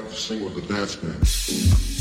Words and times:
have 0.00 0.10
to 0.10 0.16
sing 0.16 0.44
with 0.44 0.54
the 0.54 0.74
dance 0.74 0.96
band. 0.96 1.99